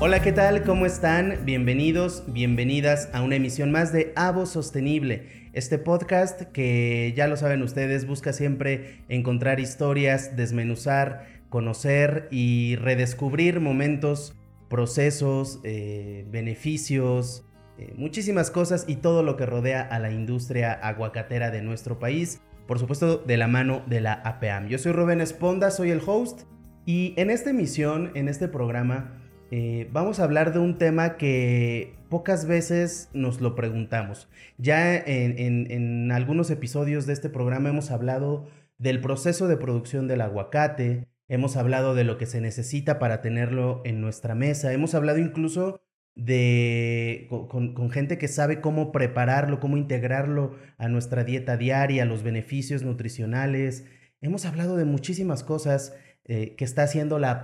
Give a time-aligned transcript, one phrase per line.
[0.00, 0.62] Hola, ¿qué tal?
[0.62, 1.40] ¿Cómo están?
[1.44, 7.62] Bienvenidos, bienvenidas a una emisión más de Avo Sostenible, este podcast que ya lo saben
[7.62, 14.36] ustedes, busca siempre encontrar historias, desmenuzar, conocer y redescubrir momentos,
[14.68, 17.44] procesos, eh, beneficios,
[17.76, 22.40] eh, muchísimas cosas y todo lo que rodea a la industria aguacatera de nuestro país,
[22.68, 24.68] por supuesto de la mano de la APAM.
[24.68, 26.42] Yo soy Rubén Esponda, soy el host
[26.86, 29.18] y en esta emisión, en este programa,
[29.50, 34.28] eh, vamos a hablar de un tema que pocas veces nos lo preguntamos.
[34.58, 38.46] Ya en, algunos episodios de este programa hemos hablado
[38.78, 43.80] del proceso de producción del aguacate, hemos hablado de lo que se necesita para tenerlo
[43.84, 45.80] en nuestra mesa, hemos hablado incluso
[46.14, 52.22] de con, con, gente que sabe cómo prepararlo, cómo integrarlo a nuestra dieta diaria, los
[52.22, 53.86] beneficios nutricionales.
[54.20, 55.94] Hemos hablado de muchísimas cosas
[56.30, 57.40] eh, que está haciendo la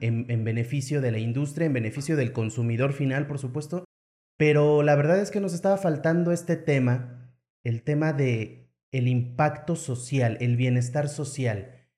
[0.00, 3.84] en, en, beneficio de la industria, en beneficio del consumidor final, por supuesto.
[4.36, 9.76] Pero la verdad es que nos estaba faltando este tema, el tema de el impacto
[9.76, 11.88] social, el bienestar social.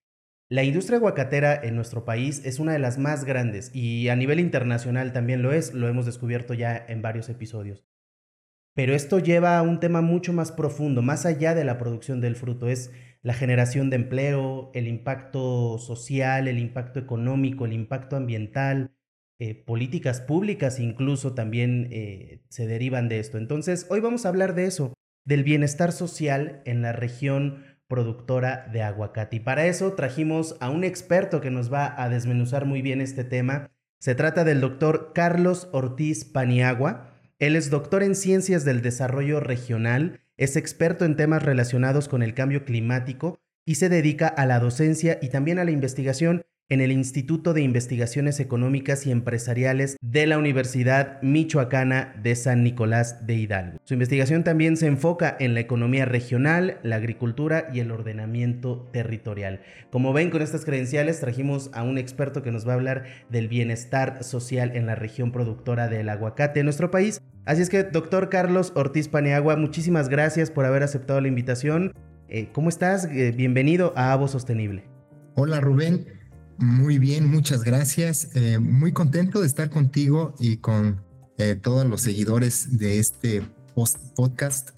[0.51, 4.39] La industria aguacatera en nuestro país es una de las más grandes y a nivel
[4.39, 7.85] internacional también lo es, lo hemos descubierto ya en varios episodios.
[8.75, 12.37] Pero esto lleva a un tema mucho más profundo, más allá de la producción del
[12.37, 18.93] fruto, es la generación de empleo, el impacto social, el impacto económico, el impacto ambiental,
[19.41, 23.39] eh, políticas públicas incluso también eh, se derivan de esto.
[23.39, 28.83] Entonces, hoy vamos a hablar de eso, del bienestar social en la región productora de
[28.83, 29.37] aguacate.
[29.37, 33.25] Y para eso trajimos a un experto que nos va a desmenuzar muy bien este
[33.25, 33.71] tema.
[34.01, 37.15] Se trata del doctor Carlos Ortiz Paniagua.
[37.39, 42.33] Él es doctor en Ciencias del Desarrollo Regional, es experto en temas relacionados con el
[42.33, 46.93] cambio climático y se dedica a la docencia y también a la investigación en el
[46.93, 53.79] Instituto de Investigaciones Económicas y Empresariales de la Universidad Michoacana de San Nicolás de Hidalgo.
[53.85, 59.63] Su investigación también se enfoca en la economía regional, la agricultura y el ordenamiento territorial.
[59.91, 63.49] Como ven, con estas credenciales trajimos a un experto que nos va a hablar del
[63.49, 67.23] bienestar social en la región productora del aguacate en nuestro país.
[67.47, 71.93] Así es que, doctor Carlos Ortiz Paneagua, muchísimas gracias por haber aceptado la invitación.
[72.29, 73.07] Eh, ¿Cómo estás?
[73.07, 74.85] Eh, bienvenido a Avo Sostenible.
[75.35, 76.18] Hola Rubén,
[76.59, 78.35] muy bien, muchas gracias.
[78.35, 81.01] Eh, muy contento de estar contigo y con
[81.39, 83.43] eh, todos los seguidores de este
[84.17, 84.71] podcast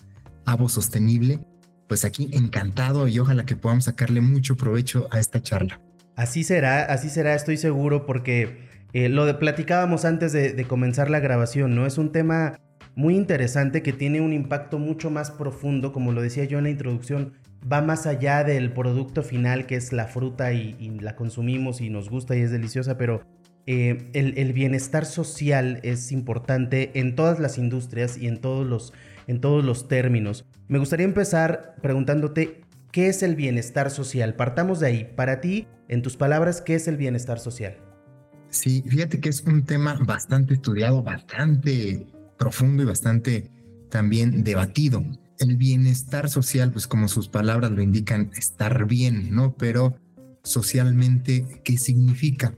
[0.44, 1.40] Avo Sostenible.
[1.88, 5.80] Pues aquí encantado y ojalá que podamos sacarle mucho provecho a esta charla.
[6.16, 11.10] Así será, así será, estoy seguro, porque eh, lo de, platicábamos antes de, de comenzar
[11.10, 11.86] la grabación, ¿no?
[11.86, 12.60] Es un tema
[12.94, 16.70] muy interesante que tiene un impacto mucho más profundo, como lo decía yo en la
[16.70, 17.32] introducción,
[17.70, 22.10] va más allá del producto final que es la fruta y, la consumimos y nos
[22.10, 23.22] gusta y es deliciosa, pero
[23.66, 28.92] eh, el, bienestar social es importante en todas las industrias y en todos, los,
[29.26, 30.46] en todos los términos.
[30.68, 34.34] Me gustaría empezar preguntándote, ¿qué es el bienestar social?
[34.34, 35.12] Partamos de ahí.
[35.14, 37.76] Para ti, en tus palabras, ¿qué es el bienestar social?
[38.48, 42.06] Sí, fíjate que es un tema bastante estudiado, bastante
[42.36, 43.50] profundo y bastante
[43.90, 45.04] también debatido
[45.40, 49.54] el bienestar social, pues como sus palabras lo indican, estar bien, ¿no?
[49.54, 49.96] Pero
[50.42, 52.54] socialmente, ¿qué significa?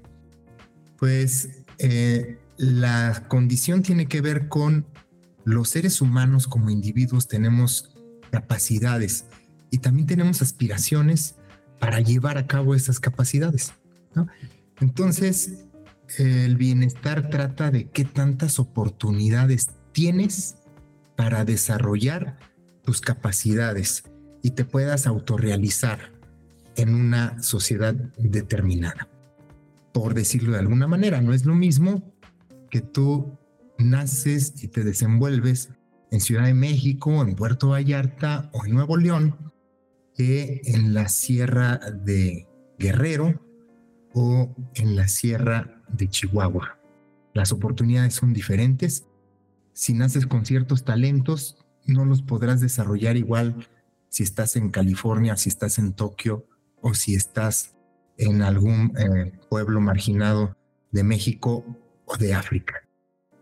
[0.99, 4.85] Pues eh, la condición tiene que ver con
[5.45, 7.95] los seres humanos como individuos tenemos
[8.31, 9.27] capacidades
[9.71, 11.37] y también tenemos aspiraciones
[11.79, 13.73] para llevar a cabo esas capacidades,
[14.15, 14.27] ¿no?
[14.81, 15.67] Entonces,
[16.19, 20.57] el bienestar trata de qué tantas oportunidades tienes
[21.17, 22.39] para desarrollar
[22.85, 24.05] tus capacidades
[24.43, 26.13] y te puedas autorrealizar
[26.77, 29.09] en una sociedad determinada.
[29.93, 32.03] Por decirlo de alguna manera, no es lo mismo
[32.71, 33.39] que tú
[33.79, 35.71] naces y te desenvuelves
[36.11, 39.53] en Ciudad de México, en Puerto Vallarta o en Nuevo León,
[40.15, 42.47] que en la Sierra de
[42.79, 43.41] Guerrero
[44.15, 46.79] o en la Sierra de Chihuahua.
[47.35, 49.07] Las oportunidades son diferentes.
[49.73, 53.69] Si naces con ciertos talentos, no los podrás desarrollar igual
[54.09, 56.47] si estás en California, si estás en Tokio
[56.81, 57.75] o si estás
[58.19, 60.57] en algún eh, pueblo marginado
[60.91, 61.65] de México
[62.05, 62.75] o de África.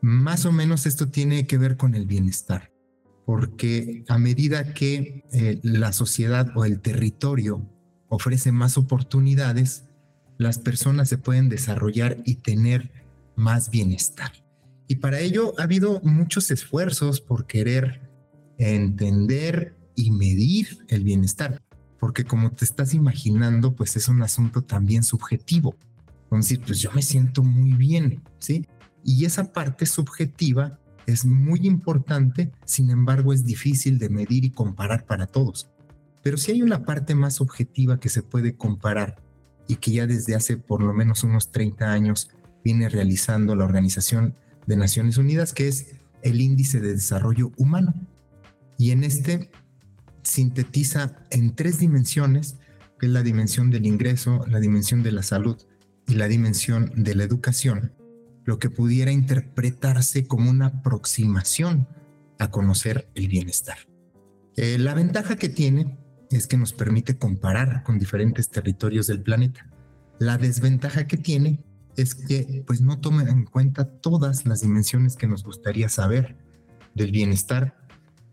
[0.01, 2.73] Más o menos esto tiene que ver con el bienestar,
[3.27, 7.67] porque a medida que eh, la sociedad o el territorio
[8.09, 9.85] ofrece más oportunidades,
[10.39, 12.93] las personas se pueden desarrollar y tener
[13.37, 14.33] más bienestar.
[14.89, 18.10] Y para ello ha habido muchos esfuerzos por querer
[18.61, 21.63] entender y medir el bienestar,
[21.99, 25.75] porque como te estás imaginando, pues es un asunto también subjetivo.
[26.25, 28.67] Entonces, pues yo me siento muy bien, ¿sí?
[29.05, 35.07] Y esa parte subjetiva es muy importante, sin embargo es difícil de medir y comparar
[35.07, 35.71] para todos.
[36.23, 39.17] Pero si hay una parte más objetiva que se puede comparar
[39.67, 42.31] y que ya desde hace por lo menos unos 30 años
[42.63, 44.35] viene realizando la Organización
[44.67, 47.95] de Naciones Unidas, que es el Índice de Desarrollo Humano.
[48.81, 49.51] Y en este
[50.23, 52.57] sintetiza en tres dimensiones,
[52.99, 55.59] que es la dimensión del ingreso, la dimensión de la salud
[56.07, 57.93] y la dimensión de la educación,
[58.47, 61.89] lo que pudiera interpretarse como una aproximación
[62.39, 63.77] a conocer el bienestar.
[64.57, 65.99] Eh, la ventaja que tiene
[66.31, 69.71] es que nos permite comparar con diferentes territorios del planeta.
[70.19, 71.63] La desventaja que tiene
[71.99, 76.39] es que pues no toma en cuenta todas las dimensiones que nos gustaría saber
[76.95, 77.80] del bienestar,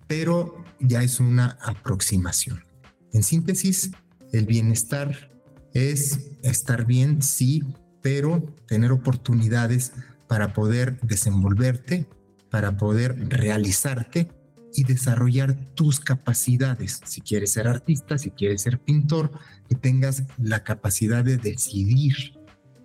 [0.07, 2.63] pero ya es una aproximación.
[3.13, 3.92] En síntesis,
[4.31, 5.31] el bienestar
[5.74, 7.63] es estar bien, sí,
[8.01, 9.94] pero tener oportunidades
[10.27, 12.07] para poder desenvolverte,
[12.50, 14.30] para poder realizarte
[14.74, 17.01] y desarrollar tus capacidades.
[17.06, 19.31] Si quieres ser artista, si quieres ser pintor,
[19.68, 22.38] que tengas la capacidad de decidir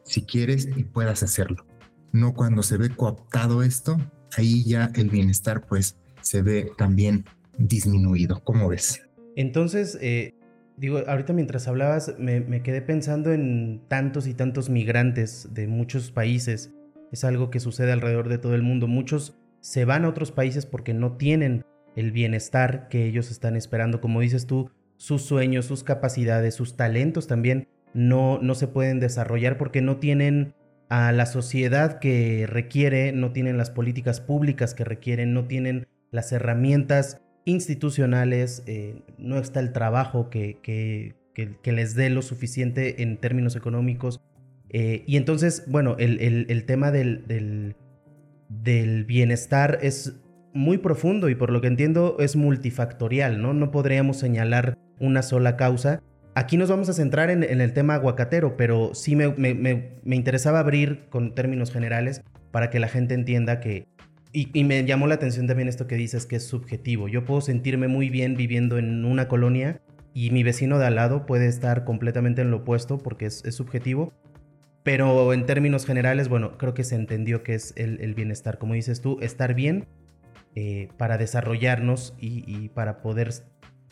[0.04, 1.66] si quieres y puedas hacerlo.
[2.12, 3.98] No cuando se ve cooptado esto,
[4.36, 7.24] ahí ya el bienestar pues se ve también
[7.58, 8.40] disminuido.
[8.44, 9.02] ¿Cómo ves?
[9.36, 10.34] Entonces, eh,
[10.76, 16.10] digo, ahorita mientras hablabas me, me quedé pensando en tantos y tantos migrantes de muchos
[16.10, 16.72] países.
[17.12, 18.86] Es algo que sucede alrededor de todo el mundo.
[18.86, 21.64] Muchos se van a otros países porque no tienen
[21.96, 24.00] el bienestar que ellos están esperando.
[24.00, 29.58] Como dices tú, sus sueños, sus capacidades, sus talentos también no, no se pueden desarrollar
[29.58, 30.54] porque no tienen
[30.88, 36.30] a la sociedad que requiere, no tienen las políticas públicas que requieren, no tienen las
[36.30, 43.16] herramientas institucionales, eh, no está el trabajo que, que, que, les dé lo suficiente en
[43.16, 44.20] términos económicos.
[44.68, 47.74] Eh, y entonces, bueno, el, el, tema del, del,
[48.48, 50.14] del, bienestar es
[50.54, 53.54] muy profundo y por lo que entiendo es multifactorial, ¿no?
[53.54, 56.02] No podríamos señalar una sola causa.
[56.34, 59.98] Aquí nos vamos a centrar en, en el tema aguacatero, pero sí me, me, me,
[60.04, 62.22] me interesaba abrir con términos generales
[62.52, 63.88] para que la gente entienda que
[64.32, 67.06] y, me llamó la atención también esto que dices que es subjetivo.
[67.08, 69.82] Yo puedo sentirme muy bien viviendo en una colonia
[70.14, 74.12] y mi vecino de al lado puede estar completamente en lo opuesto porque es, subjetivo.
[74.84, 78.58] Pero en términos generales, bueno, creo que se entendió que es el, bienestar.
[78.58, 79.86] Como dices tú, estar bien
[80.56, 83.32] eh, para desarrollarnos y, para poder,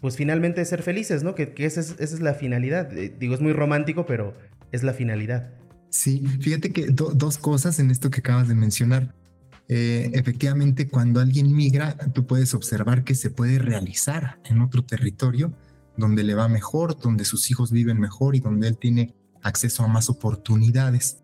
[0.00, 1.34] pues finalmente ser felices, ¿no?
[1.34, 2.96] Que, esa, es, la finalidad.
[2.96, 4.34] Eh, digo, es muy romántico, pero
[4.72, 5.50] es la finalidad.
[5.90, 9.14] Sí, fíjate que dos cosas en esto que acabas de mencionar.
[9.72, 15.52] Eh, efectivamente, cuando alguien migra, tú puedes observar que se puede realizar en otro territorio
[15.96, 19.86] donde le va mejor, donde sus hijos viven mejor y donde él tiene acceso a
[19.86, 21.22] más oportunidades,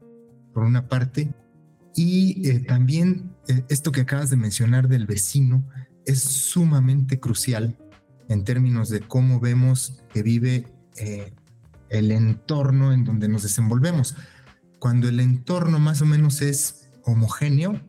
[0.55, 1.35] por una parte.
[1.97, 5.67] Y eh, también eh, esto que acabas de mencionar del vecino
[6.05, 7.77] es sumamente crucial
[8.29, 10.67] en términos de cómo vemos que vive
[11.89, 14.15] el entorno en donde nos desenvolvemos.
[14.79, 17.81] Cuando el entorno más o menos es homogéneo,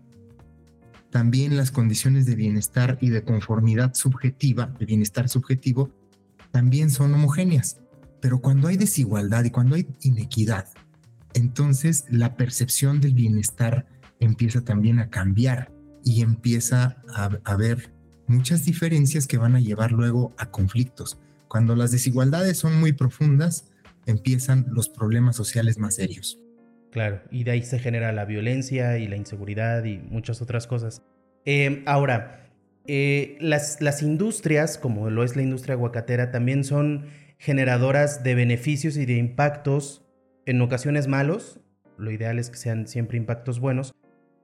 [1.12, 5.92] también las condiciones de bienestar y de conformidad subjetiva, de bienestar subjetivo,
[6.51, 7.80] también son homogéneas.
[8.21, 10.68] Pero cuando hay desigualdad y cuando hay inequidad,
[11.33, 13.87] entonces la percepción del bienestar
[14.19, 15.71] empieza también a cambiar
[16.04, 17.94] y empieza a haber
[18.28, 21.19] muchas diferencias que van a llevar luego a conflictos.
[21.47, 23.69] Cuando las desigualdades son muy profundas,
[24.06, 26.40] empiezan los problemas sociales más serios.
[26.97, 31.04] Claro, y de ahí se genera la violencia y la inseguridad y muchas otras cosas.
[31.45, 32.49] Eh, ahora,
[32.87, 37.06] eh, las, las industrias, como lo es la industria aguacatera, también son
[37.37, 40.07] generadoras de beneficios y de impactos,
[40.47, 41.59] en ocasiones malos,
[41.99, 43.94] lo ideal es que sean siempre impactos buenos.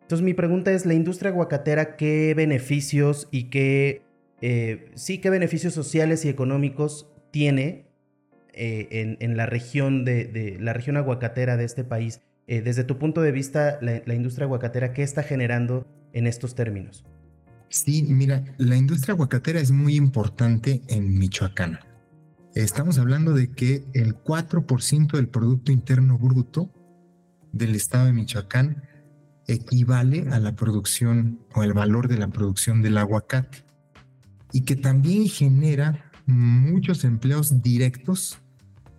[0.03, 4.03] Entonces mi pregunta es, ¿la industria aguacatera qué beneficios y qué,
[4.43, 7.87] eh, sí, qué beneficios sociales y económicos tiene
[8.53, 12.21] en, en, la región de, la región aguacatera de este país?
[12.47, 17.05] Eh, desde tu punto de vista, la, industria aguacatera, ¿qué está generando en estos términos?
[17.69, 21.79] Sí, mira, la industria aguacatera es muy importante en Michoacán.
[22.53, 26.69] Estamos hablando de que el 4% del Producto Interno Bruto
[27.51, 28.83] del estado de Michoacán
[29.47, 33.63] equivale a la producción o el valor de la producción del aguacate
[34.51, 38.37] y que también genera muchos empleos directos,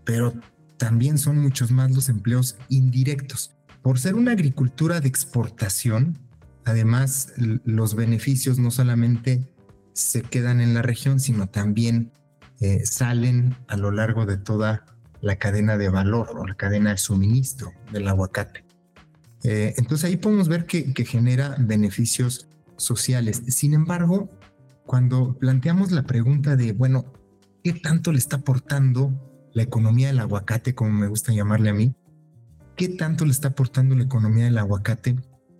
[0.04, 0.34] pero
[0.76, 3.54] también son muchos más los empleos indirectos.
[3.83, 6.19] Por ser una agricultura de exportación,
[6.64, 9.47] además los beneficios no solamente
[9.93, 12.12] se quedan en la región, sino también
[12.61, 14.85] eh, salen a lo largo de toda
[15.21, 18.64] la cadena de valor o la cadena de suministro del aguacate.
[19.43, 23.43] Eh, entonces ahí podemos ver que, que genera beneficios sociales.
[23.49, 24.31] Sin embargo,
[24.87, 27.04] cuando planteamos la pregunta de, bueno,
[27.62, 31.94] ¿qué tanto le está aportando la economía del aguacate, como me gusta llamarle a mí?
[32.76, 35.16] ¿Qué tanto le está aportando la economía del aguacate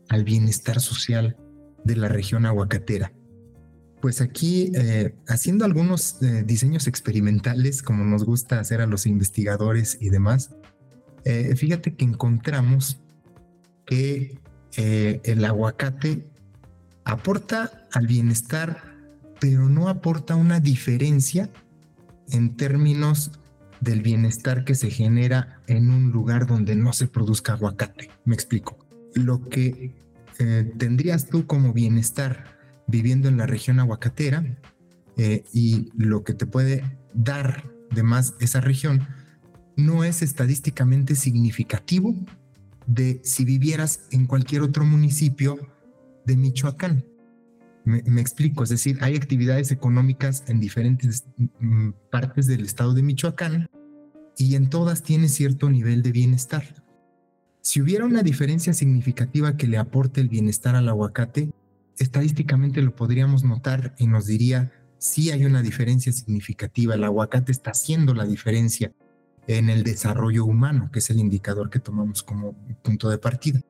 [0.08, 1.36] al bienestar social
[1.84, 3.12] de la región aguacatera?
[4.02, 9.96] Pues aquí, eh, haciendo algunos eh, diseños experimentales, como nos gusta hacer a los investigadores
[10.00, 10.54] y demás,
[11.24, 13.00] eh, fíjate que encontramos
[13.86, 14.38] que
[14.76, 16.28] el aguacate
[17.04, 18.94] aporta al bienestar
[19.44, 21.50] pero no aporta una diferencia
[22.30, 23.32] en términos
[23.84, 28.10] del bienestar que se genera en un lugar donde no se produzca aguacate.
[28.24, 28.78] Me explico.
[29.14, 29.94] Lo que
[30.38, 34.44] eh, tendrías tú como bienestar viviendo en la región aguacatera
[35.16, 39.06] eh, y lo que te puede dar de más esa región
[39.76, 42.14] no es estadísticamente significativo
[42.86, 45.58] de si vivieras en cualquier otro municipio
[46.24, 47.04] de Michoacán.
[47.84, 53.68] Me, explico, es decir, hay actividades económicas en diferentes mm, partes del estado de Michoacán
[54.38, 56.64] y en todas tiene cierto nivel de bienestar.
[57.60, 61.50] Si hubiera una diferencia significativa que le aporte el bienestar al aguacate,
[61.98, 66.94] estadísticamente lo podríamos notar y nos diría si hay una diferencia significativa.
[66.94, 68.92] El aguacate está haciendo la diferencia
[69.46, 73.60] en el desarrollo humano, que es el indicador que tomamos como punto de partida.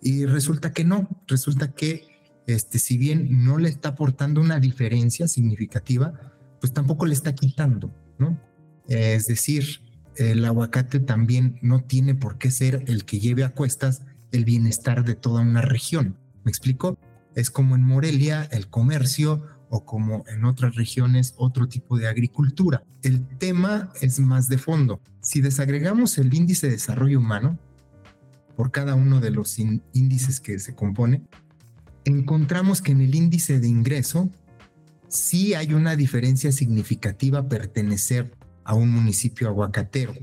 [0.00, 2.11] Y resulta que no, resulta que
[2.46, 6.12] este, si bien no le está aportando una diferencia significativa,
[6.60, 8.40] pues tampoco le está quitando, ¿no?
[8.88, 9.80] Es decir,
[10.16, 15.04] el aguacate también no tiene por qué ser el que lleve a cuestas el bienestar
[15.04, 16.16] de toda una región.
[16.44, 16.98] ¿Me explico?
[17.34, 22.82] Es como en Morelia el comercio o como en otras regiones otro tipo de agricultura.
[23.02, 25.00] El tema es más de fondo.
[25.20, 27.58] Si desagregamos el índice de desarrollo humano
[28.54, 31.22] por cada uno de los índices que se compone,
[32.04, 34.30] encontramos que en el índice de ingreso
[35.08, 38.32] sí hay una diferencia significativa pertenecer
[38.64, 40.14] a un municipio aguacatero.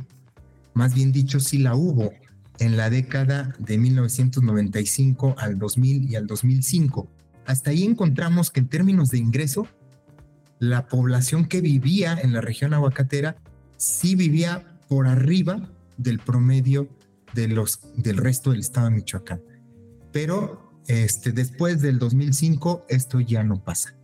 [0.73, 2.11] Más bien dicho, sí la hubo
[2.59, 7.09] en la década de 1995 al 2000 y al 2005.
[7.45, 9.67] Hasta ahí encontramos que en términos de ingreso,
[10.59, 13.37] la población que vivía en la región aguacatera
[13.77, 16.89] sí vivía por arriba del promedio
[17.33, 19.41] de los, del resto del estado de Michoacán.
[20.11, 23.95] Pero este, después del 2005 esto ya no pasa,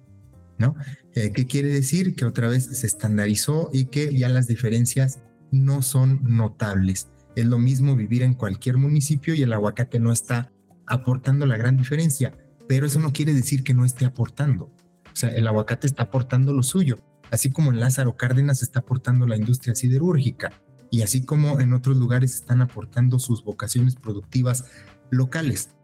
[0.60, 0.76] ¿no?
[1.16, 2.16] Eh, ¿Qué quiere decir?
[2.16, 5.20] Que otra vez se estandarizó y que ya las diferencias
[5.52, 7.10] no son notables.
[7.36, 10.52] Es lo mismo vivir en cualquier municipio y el aguacate no está
[10.86, 12.38] aportando la gran diferencia,
[12.68, 14.66] pero eso no quiere decir que no esté aportando.
[14.66, 17.00] O sea, el aguacate está aportando lo suyo,
[17.32, 20.52] así como en Lázaro Cárdenas está aportando la industria siderúrgica
[20.92, 24.66] y así como en otros lugares están aportando sus vocaciones productivas
[25.10, 25.75] locales.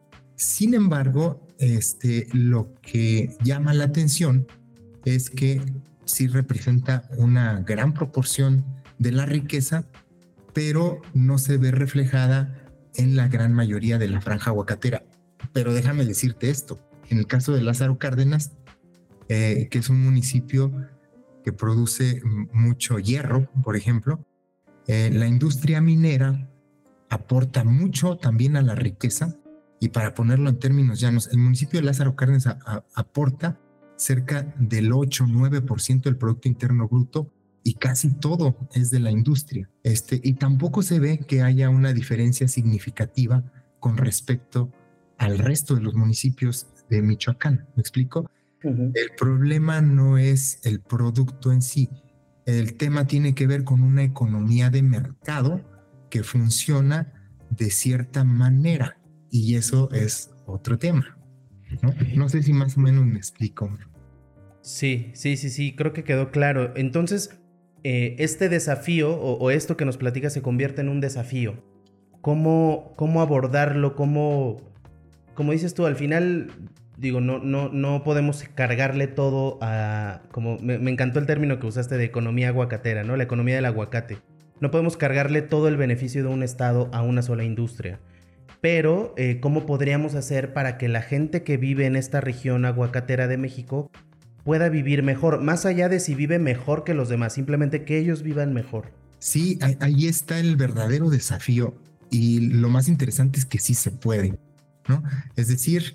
[0.41, 4.47] Sin embargo, este, lo que llama la atención
[5.05, 5.61] es que
[6.05, 8.65] sí representa una gran proporción
[8.97, 9.85] de la riqueza,
[10.51, 12.57] pero no se ve reflejada
[12.95, 15.03] en la gran mayoría de la franja aguacatera.
[15.53, 16.79] Pero déjame decirte esto,
[17.09, 18.51] en el caso de Lázaro Cárdenas,
[19.29, 20.71] eh, que es un municipio
[21.43, 22.19] que produce
[22.51, 24.25] mucho hierro, por ejemplo,
[24.87, 26.49] eh, la industria minera
[27.09, 29.37] aporta mucho también a la riqueza
[29.81, 32.47] y para ponerlo en términos llanos, el municipio de Lázaro Cárdenas
[32.93, 33.59] aporta
[33.97, 37.33] cerca del 8-9% del Producto Interno Bruto
[37.63, 39.71] y casi todo es de la industria.
[39.81, 43.43] Este, y tampoco se ve que haya una diferencia significativa
[43.79, 44.71] con respecto
[45.17, 47.67] al resto de los municipios de Michoacán.
[47.75, 48.29] ¿Me explico?
[48.61, 51.89] El problema no es el producto en sí.
[52.45, 55.59] El tema tiene que ver con una economía de mercado
[56.11, 57.11] que funciona
[57.49, 59.00] de cierta manera
[59.31, 61.17] y eso es otro tema.
[62.15, 62.29] ¿no?
[62.29, 63.69] sé si más o menos me explico.
[64.61, 66.73] Sí, sí, sí, sí, creo que quedó claro.
[66.75, 67.39] Entonces,
[67.83, 71.63] eh, este desafío o, esto que nos platica se convierte en un desafío.
[72.19, 73.95] ¿Cómo, cómo abordarlo?
[73.95, 74.57] ¿Cómo,
[75.33, 76.51] como dices tú, al final,
[76.97, 81.65] digo, no, no, no podemos cargarle todo a, como me, me encantó el término que
[81.65, 83.15] usaste de economía aguacatera, ¿no?
[83.15, 84.19] La economía del aguacate.
[84.59, 87.99] No podemos cargarle todo el beneficio de un estado a una sola industria
[88.61, 93.27] pero eh, ¿cómo podríamos hacer para que la gente que vive en esta región aguacatera
[93.27, 93.91] de México
[94.43, 98.23] pueda vivir mejor, más allá de si vive mejor que los demás, simplemente que ellos
[98.23, 98.91] vivan mejor?
[99.19, 101.75] Sí, ahí está el verdadero desafío
[102.09, 104.39] y lo más interesante es que sí se puede,
[104.87, 105.03] ¿no?
[105.35, 105.93] Es decir,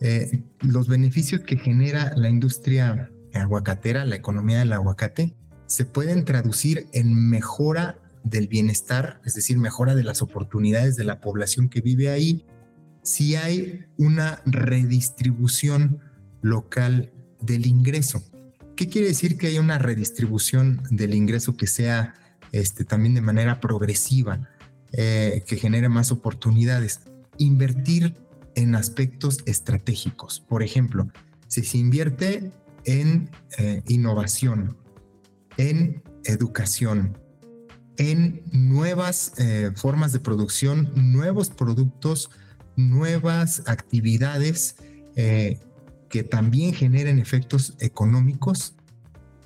[0.00, 5.34] eh, los beneficios que genera la industria aguacatera, la economía del aguacate,
[5.66, 7.98] se pueden traducir en mejora
[8.30, 12.44] del bienestar, es decir, mejora de las oportunidades de la población que vive ahí,
[13.02, 16.00] si hay una redistribución
[16.42, 18.22] local del ingreso.
[18.76, 22.14] ¿Qué quiere decir que haya una redistribución del ingreso que sea
[22.52, 24.48] este, también de manera progresiva,
[24.92, 27.00] eh, que genere más oportunidades?
[27.38, 28.14] Invertir
[28.54, 30.40] en aspectos estratégicos.
[30.40, 31.08] Por ejemplo,
[31.46, 32.50] si se invierte
[32.84, 34.76] en eh, innovación,
[35.56, 37.18] en educación,
[37.98, 42.30] en nuevas eh, formas de producción, nuevos productos,
[42.76, 44.76] nuevas actividades
[45.16, 45.58] eh,
[46.08, 48.74] que también generen efectos económicos.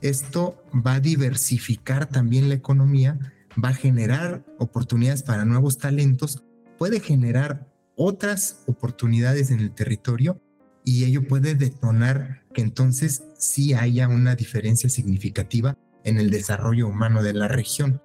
[0.03, 3.19] Esto va a diversificar también la economía,
[3.63, 6.45] va a generar oportunidades para nuevos talentos,
[6.79, 7.67] puede generar
[7.97, 10.41] otras oportunidades en el territorio
[10.85, 17.23] y ello puede detonar que entonces sí haya una diferencia significativa en el desarrollo humano
[17.23, 18.03] de la región.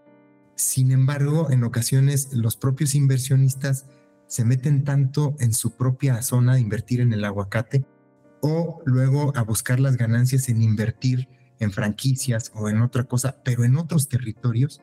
[0.57, 3.85] Sin embargo, en ocasiones los propios inversionistas
[4.25, 7.85] se meten tanto en su propia zona de invertir en el aguacate
[8.41, 13.65] o luego a buscar las ganancias en invertir en franquicias o en otra cosa, pero
[13.65, 14.81] en otros territorios.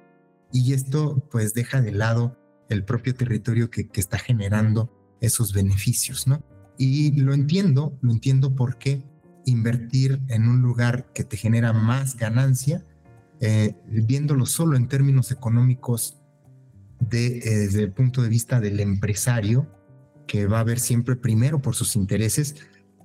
[0.52, 2.38] Y esto pues deja de lado
[2.68, 6.44] el propio territorio que, que está generando esos beneficios, ¿no?
[6.78, 9.02] Y lo entiendo, lo entiendo porque
[9.44, 12.84] invertir en un lugar que te genera más ganancia,
[13.46, 16.16] eh, viéndolo solo en términos económicos
[17.12, 19.68] eh, desde el punto de vista del empresario,
[20.26, 22.54] que va a ver siempre primero por sus intereses,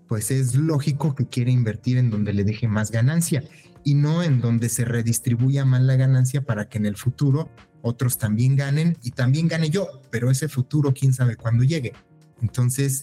[0.07, 3.43] pues es lógico que quiera invertir en donde le deje más ganancia
[3.83, 7.49] y no en donde se redistribuya más la ganancia para que en el futuro
[7.81, 11.91] otros también ganen y también gane yo, pero ese futuro quién sabe cuándo llegue.
[12.41, 13.01] Entonces,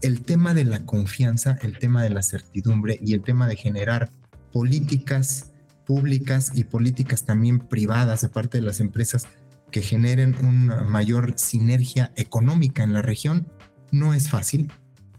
[0.00, 4.12] el tema de la confianza, el tema de la certidumbre y el tema de generar
[4.52, 5.52] políticas
[5.88, 9.26] públicas y políticas también privadas de parte de las empresas
[9.70, 13.48] que generen una mayor sinergia económica en la región,
[13.90, 14.70] no es fácil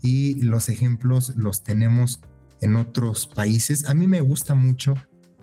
[0.04, 2.22] y los ejemplos los tenemos
[2.62, 3.90] en otros países.
[3.90, 4.94] A mí me gusta mucho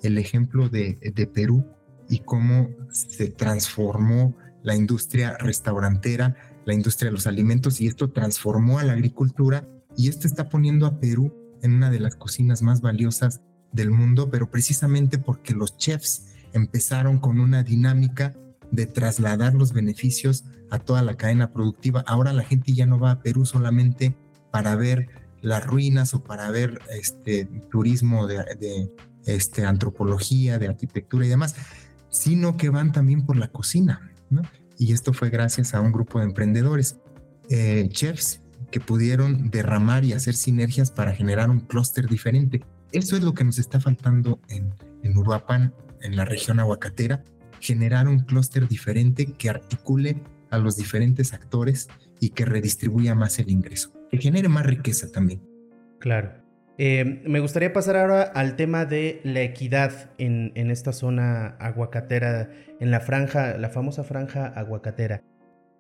[0.01, 1.67] el ejemplo de, de Perú
[2.09, 8.79] y cómo se transformó la industria restaurantera, la industria de los alimentos y esto transformó
[8.79, 12.81] a la agricultura y esto está poniendo a Perú en una de las cocinas más
[12.81, 13.41] valiosas
[13.77, 18.35] del mundo, pero precisamente porque los chefs empezaron con una dinámica
[18.73, 22.03] de trasladar los beneficios a toda la cadena productiva.
[22.07, 24.17] Ahora la gente ya no va a Perú solamente
[24.51, 25.09] para ver
[25.43, 28.91] las ruinas o para ver este turismo de,
[29.27, 31.55] este, antropología, de arquitectura y demás,
[32.09, 34.11] sino que van también por la cocina.
[34.31, 34.43] ¿no?
[34.79, 36.97] Y esto fue gracias a un grupo de emprendedores,
[37.49, 42.63] eh, chefs, que pudieron derramar y hacer sinergias para generar un clúster diferente.
[42.93, 44.73] Eso es lo que nos está faltando en,
[45.03, 47.23] en Uruapan, en la región aguacatera,
[47.61, 50.17] generar un clúster diferente que articule
[50.51, 51.89] a los diferentes actores
[52.21, 55.43] y que redistribuya más el ingreso, que genere más riqueza también.
[55.99, 56.33] Claro.
[56.79, 62.51] Eh, me gustaría pasar ahora al tema de la equidad en, en, esta zona aguacatera,
[62.81, 65.23] en la franja, la famosa franja aguacatera.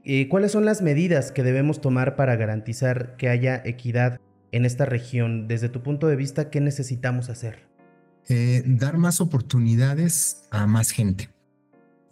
[0.05, 4.21] Eh, ¿Cuáles son las medidas que debemos tomar para garantizar que haya equidad
[4.52, 5.48] en esta región?
[5.48, 7.66] Desde tu punto de vista, ¿qué necesitamos hacer?
[8.28, 11.30] Eh, dar más oportunidades a más gente.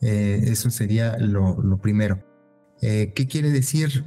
[0.01, 2.23] eso sería lo, lo primero.
[2.81, 4.05] ¿Qué quiere decir?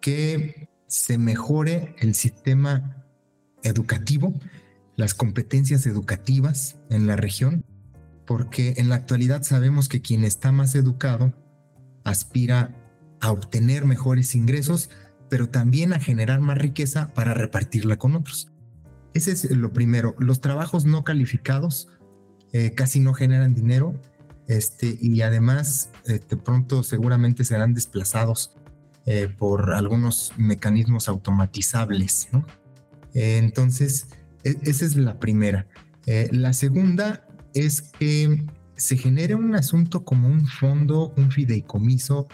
[0.00, 3.04] Que se mejore el sistema
[3.62, 4.34] educativo,
[4.96, 7.64] las competencias educativas en la región,
[8.26, 11.32] porque en la actualidad sabemos que quien está más educado
[12.04, 12.74] aspira
[13.20, 14.90] a obtener mejores ingresos,
[15.28, 18.50] pero también a generar más riqueza para repartirla con otros.
[19.14, 20.14] Ese es lo primero.
[20.18, 21.88] Los trabajos no calificados
[22.52, 23.94] eh, casi no generan dinero
[24.48, 28.52] este, y además de este, pronto seguramente serán desplazados
[29.04, 32.28] eh, por algunos mecanismos automatizables.
[32.32, 32.46] ¿no?
[33.14, 34.08] Eh, entonces,
[34.44, 35.66] e, esa es la primera.
[36.06, 38.44] Eh, la segunda es que
[38.76, 42.28] se genere un asunto como un fondo, un fideicomiso,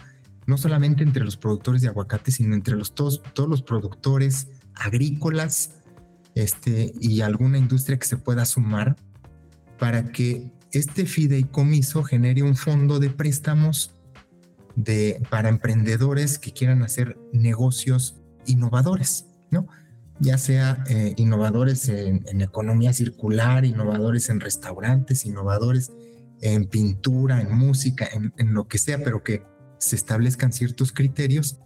[0.47, 5.71] no solamente entre los productores de aguacate, sino entre los, todos, todos los productores agrícolas
[6.35, 8.95] este, y alguna industria que se pueda sumar
[9.79, 13.91] para que este fideicomiso genere un fondo de préstamos
[14.75, 19.67] de, para emprendedores que quieran hacer negocios innovadores, ¿no?
[20.19, 25.91] ya sea eh, innovadores en, economía circular, innovadores en restaurantes, innovadores
[26.41, 29.43] en pintura, en música, en, en, lo que sea, pero que
[29.77, 31.59] se establezcan ciertos criterios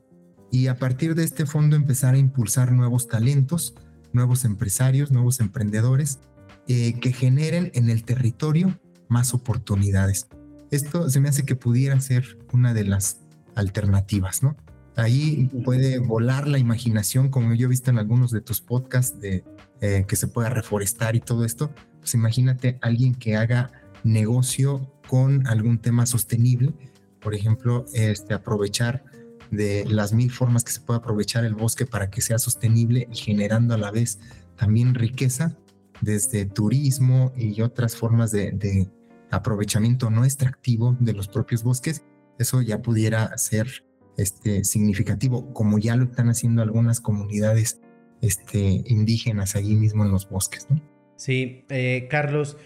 [0.52, 3.76] y a partir de este fondo empezar a impulsar nuevos talentos,
[4.14, 6.20] nuevos empresarios, nuevos emprendedores
[6.68, 10.28] eh, que generen en el territorio más oportunidades.
[10.72, 13.22] Esto se me hace que pudiera ser una de las
[13.56, 14.56] alternativas, ¿no?
[14.96, 19.46] Ahí puede volar la imaginación, como yo he visto en algunos de tus podcasts, de
[19.82, 21.74] eh, que se pueda reforestar y todo esto.
[22.00, 23.72] Pues imagínate alguien que haga
[24.04, 26.74] negocio con algún tema sostenible,
[27.22, 29.04] por ejemplo, este, aprovechar
[29.52, 33.16] de las mil formas que se puede aprovechar el bosque para que sea sostenible y
[33.16, 34.20] generando a la vez
[34.56, 35.58] también riqueza,
[36.02, 38.88] desde turismo y otras formas de,
[39.32, 42.04] aprovechamiento no extractivo de los propios bosques,
[42.40, 43.86] eso ya pudiera ser
[44.18, 47.80] este, significativo, como ya lo están haciendo algunas comunidades
[48.22, 50.68] este, indígenas allí mismo en los bosques.
[51.16, 52.58] Sí, eh, Carlos,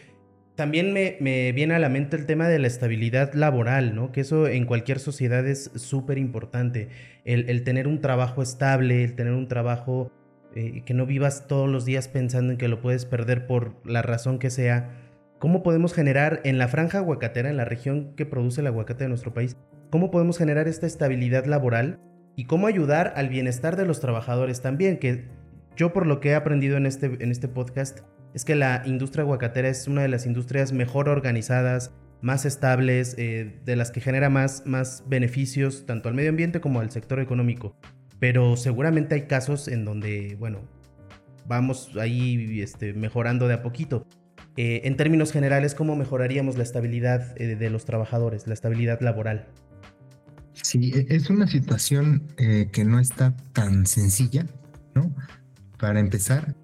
[0.56, 4.12] también me, viene a la mente el tema de la estabilidad laboral, ¿no?
[4.12, 6.90] Que eso en cualquier sociedad es súper importante.
[7.26, 10.12] El, tener un trabajo estable, el tener un trabajo
[10.56, 14.02] eh, que no vivas todos los días pensando en que lo puedes perder por la
[14.04, 14.92] razón que sea.
[15.40, 19.10] ¿Cómo podemos generar en la franja aguacatera, en la región que produce el aguacate de
[19.10, 19.58] nuestro país,
[19.90, 22.00] cómo podemos generar esta estabilidad laboral
[22.36, 25.00] y cómo ayudar al bienestar de los trabajadores también?
[25.00, 25.26] Que
[25.76, 28.02] yo por lo que he aprendido en este, en este podcast,
[28.34, 31.92] es que la industria aguacatera es una de las industrias mejor organizadas,
[32.22, 36.80] más estables, eh, de las que genera más, más beneficios tanto al medio ambiente como
[36.80, 37.76] al sector económico.
[38.20, 40.62] Pero seguramente hay casos en donde, bueno,
[41.48, 44.08] vamos ahí este, mejorando de a poquito.
[44.56, 49.48] Eh, en términos generales, ¿cómo mejoraríamos la estabilidad eh, de los trabajadores, la estabilidad laboral?
[50.54, 54.46] Sí, e, es una situación que no está tan sencilla,
[54.96, 55.14] ¿no?
[55.78, 56.56] Para empezar,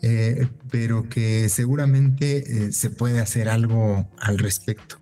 [0.00, 5.00] eh, pero que seguramente eh, se puede hacer algo al respecto.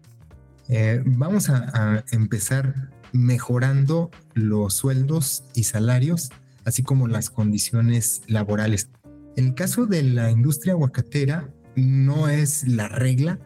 [0.68, 6.30] Eh, vamos a, empezar mejorando los sueldos y salarios,
[6.64, 8.88] así como las condiciones laborales.
[9.36, 13.38] En el caso de la industria aguacatera, no es la regla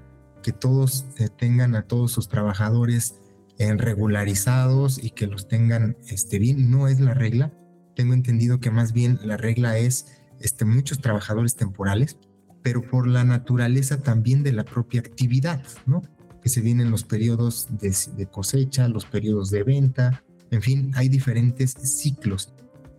[0.43, 3.17] que todos tengan a todos sus trabajadores
[3.59, 7.53] regularizados y que los tengan este, bien, no es la regla.
[7.95, 12.17] Tengo entendido que más bien la regla es este, muchos trabajadores temporales,
[12.63, 16.03] pero por la naturaleza también de la propia actividad, ¿no?
[16.43, 21.73] Que se vienen los periodos de, cosecha, los periodos de venta, en fin, hay diferentes
[21.73, 22.53] ciclos,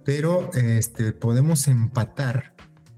[0.05, 2.55] pero este, podemos empatar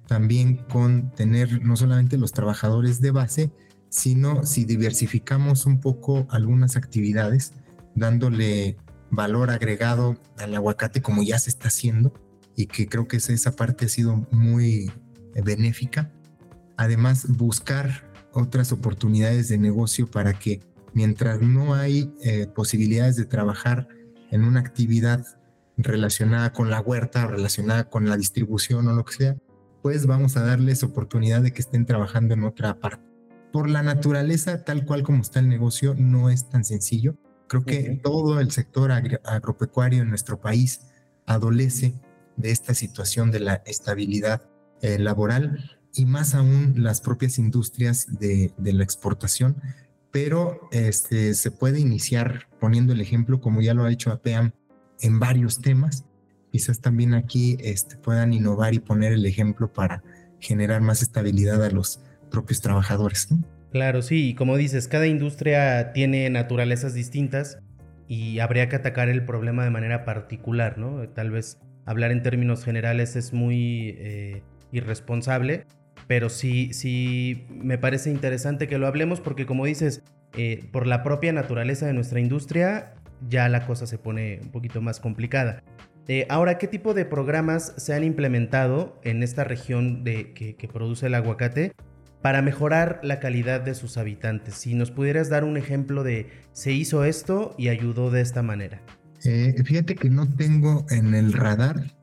[0.08, 3.52] también con tener no solamente los trabajadores de base,
[3.90, 7.54] sino si diversificamos un poco algunas actividades,
[7.96, 8.78] dándole
[9.12, 12.14] valor agregado al aguacate como ya se está haciendo,
[12.56, 14.92] y que creo que esa parte ha sido muy
[15.44, 16.12] benéfica.
[16.78, 20.62] Además, buscar otras oportunidades de negocio para que
[20.94, 23.88] mientras no hay eh, posibilidades de trabajar
[24.32, 25.26] en una actividad
[25.78, 29.38] relacionada con la huerta, relacionada con la distribución o lo que sea,
[29.82, 33.04] pues vamos a darles oportunidad de que estén trabajando en otra parte.
[33.52, 37.16] Por la naturaleza, tal cual como está el negocio, no es tan sencillo.
[37.48, 40.88] Creo que todo el sector agropecuario en nuestro país
[41.28, 41.94] adolece
[42.36, 44.42] de esta situación de la estabilidad
[44.82, 49.62] eh, laboral y más aún las propias industrias de, la exportación,
[50.12, 54.52] pero este, se puede iniciar poniendo el ejemplo, como ya lo ha hecho APEAM,
[55.02, 56.06] en varios temas.
[56.52, 60.04] Quizás también aquí este, puedan innovar y poner el ejemplo para
[60.40, 63.30] generar más estabilidad a los propios trabajadores.
[63.72, 67.58] Claro, sí, y como dices, cada industria tiene naturalezas distintas
[68.08, 71.08] y habría que atacar el problema de manera particular, ¿no?
[71.10, 74.42] Tal vez hablar en términos generales es muy eh,
[74.72, 75.66] irresponsable,
[76.08, 80.04] pero sí, sí me parece interesante que lo hablemos porque como dices,
[80.36, 82.96] eh, por la propia naturaleza de nuestra industria,
[83.28, 85.64] ya la cosa se pone un poquito más complicada.
[86.08, 90.68] Eh, ahora, ¿qué tipo de programas se han implementado en esta región de, que, que,
[90.68, 91.72] produce el aguacate
[92.22, 94.56] para mejorar la calidad de sus habitantes?
[94.56, 98.82] Si nos pudieras dar un ejemplo de se hizo esto y ayudó de esta manera.
[99.26, 101.96] Eh, fíjate que no tengo en el radar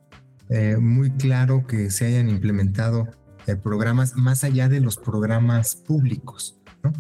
[0.48, 3.08] eh, muy claro que se hayan implementado
[3.46, 6.56] eh, programas más allá de los programas públicos.
[6.82, 6.94] ¿no?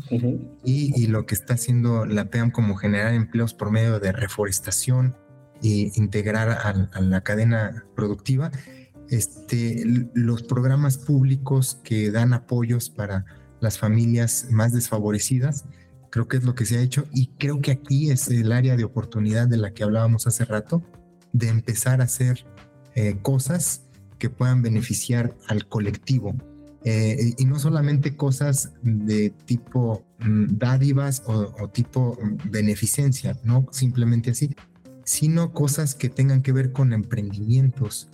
[0.62, 5.16] y, lo que está haciendo la PEAM como generar empleos por medio de reforestación
[5.62, 8.50] e integrar a, la cadena productiva,
[9.08, 13.24] este, los programas públicos que dan apoyos para
[13.60, 15.64] las familias más desfavorecidas,
[16.10, 18.76] Creo que es lo que se ha hecho y creo que aquí es el área
[18.76, 20.82] de oportunidad de la que hablábamos hace rato,
[21.32, 22.44] de empezar a hacer
[22.96, 23.82] eh, cosas
[24.18, 26.34] que puedan beneficiar al colectivo.
[26.84, 34.30] Eh, y no solamente cosas de tipo mm, dádivas o, tipo mm, beneficencia, no simplemente
[34.30, 34.54] así,
[35.04, 38.08] sino cosas que tengan que ver con emprendimientos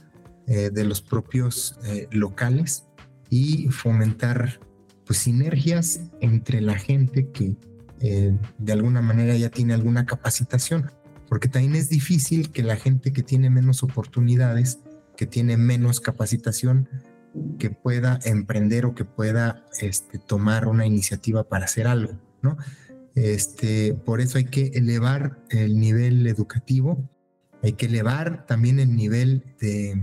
[0.46, 1.78] eh, de los propios
[2.10, 2.84] locales
[3.30, 4.60] y fomentar
[5.04, 7.56] pues sinergias entre la gente que
[8.00, 10.90] eh, de alguna manera ya tiene alguna capacitación.
[11.28, 14.78] porque también es difícil que la gente que tiene menos oportunidades,
[15.16, 16.88] que tiene menos capacitación,
[17.58, 22.56] que pueda emprender o que pueda este, tomar una iniciativa para hacer algo, ¿no?
[23.16, 27.10] Este, por eso hay que elevar el nivel educativo,
[27.62, 30.00] hay que elevar también el nivel de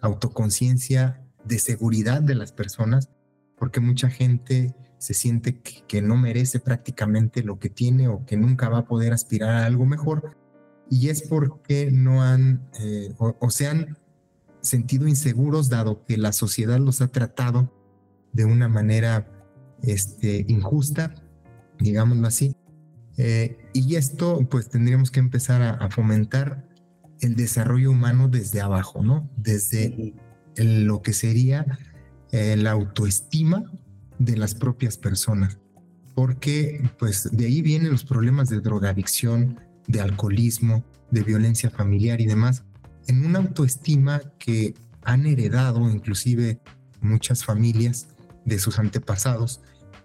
[0.00, 3.08] autoconciencia, de seguridad de las personas,
[3.56, 8.68] porque mucha gente se siente que, no merece prácticamente lo que tiene o que nunca
[8.68, 10.36] va a poder aspirar a algo mejor,
[10.90, 13.98] y es porque no han eh, o se han
[14.60, 17.72] sentido inseguros dado que la sociedad los ha tratado
[18.32, 19.26] de una manera
[19.82, 21.14] este, injusta,
[21.78, 22.54] digámoslo así.
[23.16, 26.68] Eh, y esto pues tendríamos que empezar a, fomentar
[27.20, 29.30] el desarrollo humano desde abajo, ¿no?
[29.36, 30.14] Desde
[30.56, 31.78] lo que sería
[32.30, 33.64] eh, la autoestima
[34.18, 35.58] de las propias personas.
[36.14, 42.26] Porque pues de ahí vienen los problemas de drogadicción, de alcoholismo, de violencia familiar y
[42.26, 42.64] demás,
[43.06, 44.74] en una autoestima que
[45.04, 46.60] han heredado inclusive
[47.00, 48.08] muchas familias
[48.44, 49.60] de sus antepasados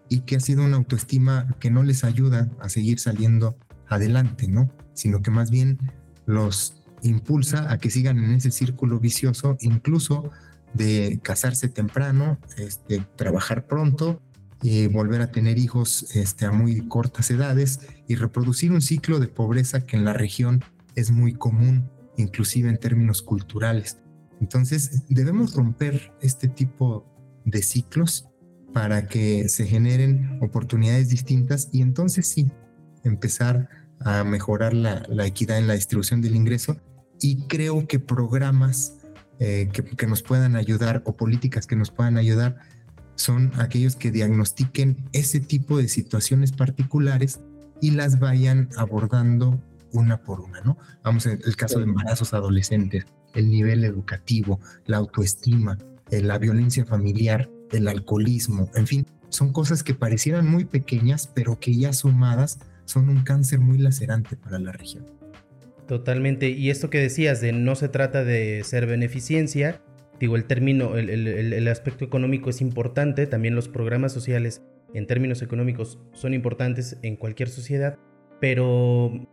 [0.09, 4.69] y que ha sido una autoestima que no les ayuda a seguir saliendo adelante, ¿no?
[4.93, 5.79] Sino que más bien
[6.25, 10.31] los impulsa a que sigan en ese círculo vicioso, incluso
[10.73, 14.21] de casarse temprano, este, trabajar pronto
[14.61, 19.27] y volver a tener hijos este, a muy cortas edades y reproducir un ciclo de
[19.27, 20.63] pobreza que en la región
[20.95, 23.97] es muy común inclusive en términos culturales.
[24.39, 27.05] Entonces, debemos romper este tipo
[27.45, 28.27] de ciclos
[28.73, 32.51] para que se generen oportunidades distintas y entonces sí,
[33.03, 36.77] empezar a mejorar la, equidad en la distribución del ingreso
[37.19, 38.97] y creo que programas
[39.43, 42.57] eh, que, nos puedan ayudar o políticas que nos puedan ayudar
[43.15, 47.39] son aquellos que diagnostiquen ese tipo de situaciones particulares
[47.81, 49.59] y las vayan abordando
[49.93, 50.77] una por una, ¿no?
[51.03, 55.79] Vamos en el caso de embarazos adolescentes, el nivel educativo, la autoestima,
[56.11, 61.59] eh, la violencia familiar, el alcoholismo, en fin, son cosas que parecieran muy pequeñas, pero
[61.59, 65.20] que ya sumadas son un cáncer muy lacerante para la región.
[65.91, 66.47] Totalmente.
[66.47, 69.81] Y esto que decías de no se trata de ser beneficencia,
[70.21, 74.61] digo, el término, el, aspecto económico es importante, también los programas sociales
[74.93, 77.99] en términos económicos son importantes en cualquier sociedad,
[78.39, 79.27] pero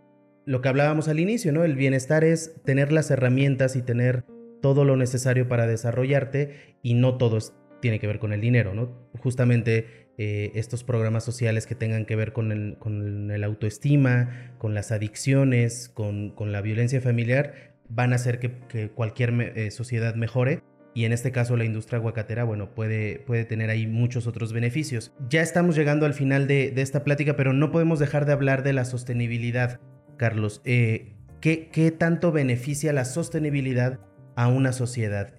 [0.46, 1.62] lo que hablábamos al inicio, ¿no?
[1.62, 4.24] El bienestar es tener las herramientas y tener
[4.60, 7.38] todo lo necesario para desarrollarte y no todo
[7.80, 9.08] tiene que ver con el dinero, ¿no?
[9.20, 14.74] Justamente eh, estos programas sociales que tengan que ver con el, con el autoestima, con
[14.74, 20.62] las adicciones, con, con, la violencia familiar, van a hacer que, cualquier eh, sociedad mejore.
[20.94, 25.12] Y en este caso la industria aguacatera, bueno, puede, puede tener ahí muchos otros beneficios.
[25.28, 28.64] Ya estamos llegando al final de, de esta plática, pero no podemos dejar de hablar
[28.64, 29.80] de la sostenibilidad.
[30.16, 34.00] Carlos, eh, ¿qué, tanto beneficia la sostenibilidad
[34.36, 35.32] a una sociedad?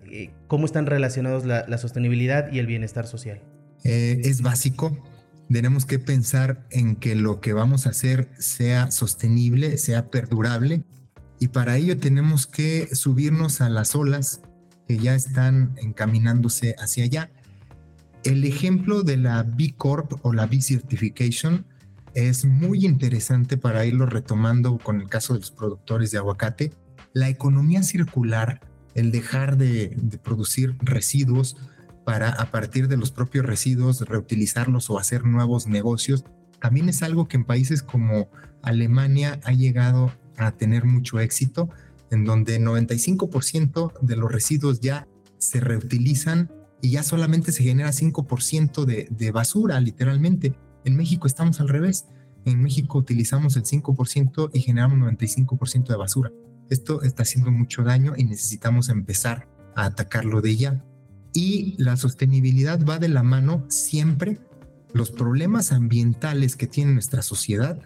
[0.48, 3.42] ¿Cómo están relacionados la, sostenibilidad y el bienestar social?
[3.84, 4.98] Eh, es básico.
[5.50, 10.84] Tenemos que pensar en que lo que vamos a hacer sea sostenible, sea perdurable,
[11.40, 14.42] y para ello tenemos que subirnos a las olas
[14.88, 17.32] que ya están encaminándose hacia allá.
[18.24, 21.66] El ejemplo de la B Corp o la B Certification
[22.14, 26.74] es muy interesante para irlo retomando con el caso de los productores de aguacate.
[27.14, 28.60] La economía circular,
[28.96, 31.56] el dejar de, producir residuos
[32.10, 36.26] para a partir de los propios residuos reutilizarlos o hacer nuevos negocios,
[36.60, 38.32] también es algo que en países como
[38.64, 41.70] Alemania ha llegado a tener mucho éxito,
[42.10, 48.86] en donde 95% de los residuos ya se reutilizan y ya solamente se genera 5%
[48.86, 50.56] de, basura, literalmente.
[50.86, 52.08] En México estamos al revés.
[52.44, 56.32] En México utilizamos el 5% y generamos 95% de basura.
[56.72, 60.84] Esto está haciendo mucho daño y necesitamos empezar a atacarlo de ya.
[61.42, 64.42] Y la sostenibilidad va de la mano siempre.
[64.92, 67.80] Los problemas ambientales que tiene nuestra sociedad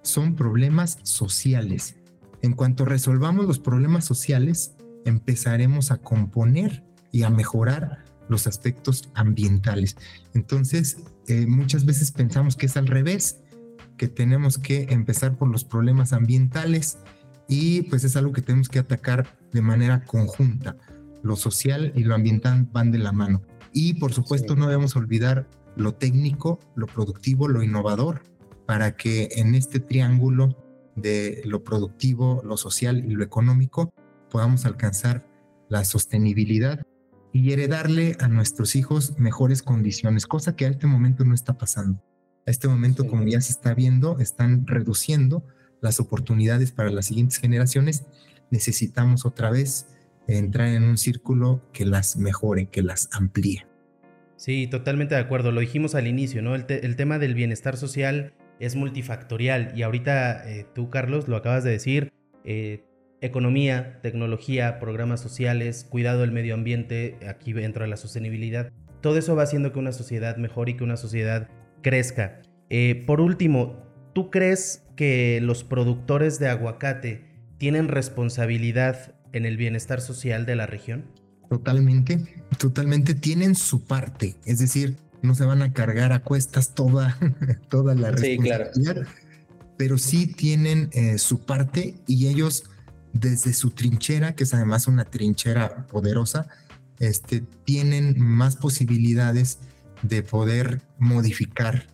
[0.00, 1.96] son problemas sociales.
[2.40, 4.72] En cuanto resolvamos los problemas sociales,
[5.04, 9.98] empezaremos a componer y a mejorar los aspectos ambientales.
[10.32, 10.96] Entonces,
[11.28, 13.36] eh, muchas veces pensamos que es al revés,
[13.98, 16.96] que tenemos que empezar por los problemas ambientales
[17.48, 20.78] y pues es algo que tenemos que atacar de manera conjunta.
[21.26, 23.42] Lo social y lo ambiental van de la mano.
[23.72, 28.22] Y por supuesto no debemos olvidar lo técnico, lo productivo, lo innovador,
[28.64, 30.56] para que en este triángulo
[30.94, 33.92] de lo productivo, lo social y lo económico
[34.30, 35.26] podamos alcanzar
[35.68, 36.80] la sostenibilidad
[37.32, 42.02] y heredarle a nuestros hijos mejores condiciones, cosa que a este momento no está pasando.
[42.46, 45.44] A este momento, como ya se está viendo, están reduciendo
[45.80, 48.04] las oportunidades para las siguientes generaciones,
[48.50, 49.88] necesitamos otra vez
[50.28, 53.66] entrar en un círculo que las mejore, que las amplíe.
[54.36, 55.50] Sí, totalmente de acuerdo.
[55.52, 56.54] Lo dijimos al inicio, ¿no?
[56.54, 61.70] El, tema del bienestar social es multifactorial y ahorita eh, tú, Carlos, lo acabas de
[61.70, 62.12] decir.
[62.44, 62.84] Eh,
[63.20, 68.72] economía, tecnología, programas sociales, cuidado del medio ambiente, aquí entra la sostenibilidad.
[69.00, 71.48] Todo eso va haciendo que una sociedad mejore y que una sociedad
[71.82, 72.42] crezca.
[72.68, 73.84] Eh, por último,
[74.14, 77.24] ¿tú crees que los productores de aguacate
[77.58, 81.04] tienen responsabilidad en el bienestar social de la región?
[81.48, 87.16] Totalmente, totalmente tienen su parte, es decir, no se van a cargar a cuestas toda,
[87.68, 89.02] toda la responsabilidad, sí, claro.
[89.76, 92.64] pero sí tienen eh, su parte y ellos
[93.12, 96.48] desde su trinchera, que es además una trinchera poderosa,
[96.98, 99.58] este, tienen más posibilidades
[100.02, 101.86] de poder modificar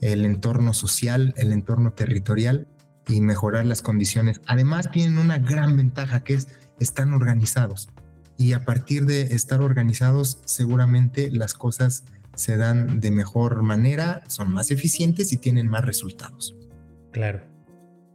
[0.00, 2.66] el entorno social, el entorno territorial
[3.08, 4.40] y mejorar las condiciones.
[4.46, 6.48] Además tienen una gran ventaja que es
[6.80, 7.88] están organizados
[8.40, 14.50] y a partir de estar organizados seguramente las cosas se dan de mejor manera, son
[14.50, 16.56] más eficientes y tienen más resultados.
[17.10, 17.42] Claro.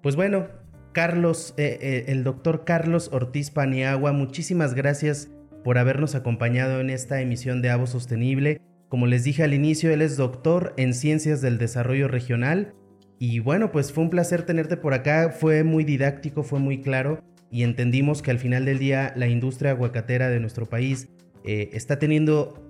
[0.02, 0.48] Pues bueno,
[0.94, 5.30] Carlos, eh, eh, el doctor Carlos Ortiz Paniagua, muchísimas gracias
[5.64, 8.62] por habernos acompañado en esta emisión de Avo Sostenible.
[8.90, 12.74] Como les dije al inicio, él es doctor en Ciencias del Desarrollo Regional.
[13.20, 17.22] Y bueno, pues fue un placer tenerte por acá, fue muy didáctico, fue muy claro
[17.56, 21.08] y entendimos que al final del día la industria aguacatera de nuestro país
[21.46, 22.62] eh, está teniendo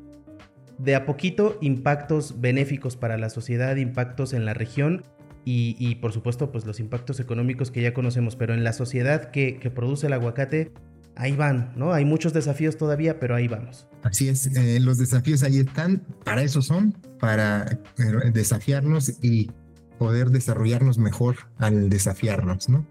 [0.77, 5.03] de a poquito impactos benéficos para la sociedad, impactos en la región
[5.43, 9.59] y, por supuesto pues los impactos económicos que ya conocemos, pero en la sociedad que,
[9.73, 10.71] produce el aguacate,
[11.15, 11.91] ahí van, ¿no?
[11.91, 13.87] Hay muchos desafíos todavía, pero ahí vamos.
[14.03, 19.49] Así es, eh, los desafíos ahí están, para eso son, para eh, desafiarnos y
[19.97, 22.85] poder desarrollarnos mejor al desafiarnos, ¿no?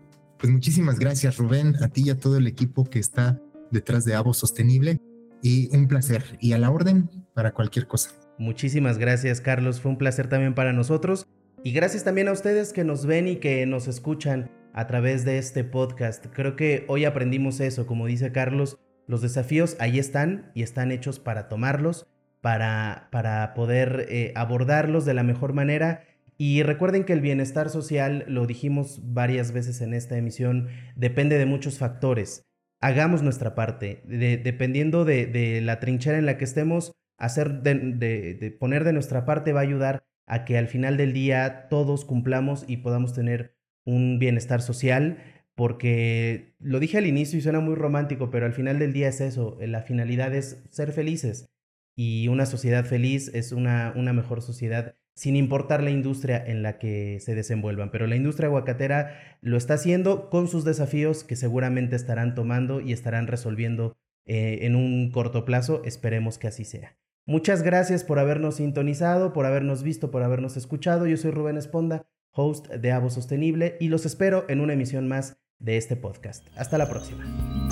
[0.44, 4.14] Pues muchísimas gracias Rubén, a ti y a todo el equipo que está detrás de
[4.14, 5.00] Avo Sostenible
[5.40, 8.10] y un placer y a la orden para cualquier cosa.
[8.36, 11.26] Muchísimas gracias Carlos, fue un placer también para nosotros
[11.62, 15.38] y gracias también a ustedes que nos ven y que nos escuchan a través de
[15.38, 16.26] este podcast.
[16.34, 18.76] Creo que hoy aprendimos eso, como dice Carlos,
[19.06, 22.06] los desafíos ahí están y están hechos para tomarlos,
[22.42, 26.04] para, para poder eh, abordarlos de la mejor manera
[26.36, 31.46] y recuerden que el bienestar social, lo dijimos varias veces en esta emisión, depende de
[31.46, 32.44] muchos factores.
[32.80, 38.92] Hagamos nuestra parte, dependiendo de, la trinchera en la que estemos, hacer de, poner de
[38.92, 43.14] nuestra parte va a ayudar a que al final del día todos cumplamos y podamos
[43.14, 45.18] tener un bienestar social,
[45.54, 49.20] porque lo dije al inicio y suena muy romántico, pero al final del día es
[49.20, 51.48] eso, la finalidad es ser felices
[51.96, 57.18] y una sociedad feliz es una mejor sociedad sin importar la industria en la que
[57.20, 57.90] se desenvuelvan.
[57.90, 62.92] Pero la industria aguacatera lo está haciendo con sus desafíos que seguramente estarán tomando y
[62.92, 63.96] estarán resolviendo
[64.26, 65.82] eh, en un corto plazo.
[65.84, 66.96] Esperemos que así sea.
[67.26, 71.06] Muchas gracias por habernos sintonizado, por habernos visto, por habernos escuchado.
[71.06, 75.38] Yo soy Rubén Esponda, host de Avo Sostenible, y los espero en una emisión más
[75.58, 76.46] de este podcast.
[76.56, 77.63] Hasta la próxima.